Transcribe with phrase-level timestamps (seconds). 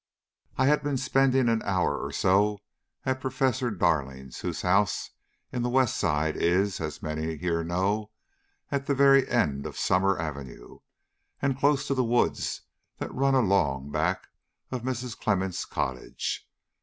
[0.57, 2.57] "I had been spending an hour or so
[3.05, 5.11] at Professor Darling's, whose house
[5.51, 8.09] in West Side is, as many here know,
[8.71, 10.79] at the very end of Summer Avenue,
[11.39, 12.61] and close to the woods
[12.97, 14.25] that run along back
[14.71, 15.15] of Mrs.
[15.15, 16.49] Clemmens' cottage.